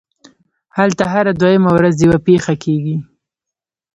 هلته 0.77 1.03
هره 1.13 1.31
دویمه 1.41 1.71
ورځ 1.77 1.95
یوه 2.05 2.19
پېښه 2.27 2.53
کېږي 2.63 2.97